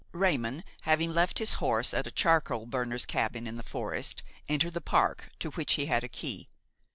Raymon, 0.13 0.63
having 0.81 1.13
left 1.13 1.37
his 1.37 1.53
horse 1.61 1.93
at 1.93 2.07
a 2.07 2.11
charcoal 2.11 2.65
burner's 2.65 3.05
cabin 3.05 3.45
in 3.45 3.55
the 3.57 3.61
forest, 3.61 4.23
entered 4.49 4.73
the 4.73 4.81
park, 4.81 5.29
to 5.37 5.51
which 5.51 5.73
he 5.73 5.85
had 5.85 6.03
a 6.03 6.07
key. 6.09 6.49